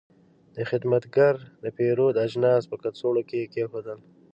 [0.55, 3.99] دا خدمتګر د پیرود اجناس په کڅوړو کې کېښودل.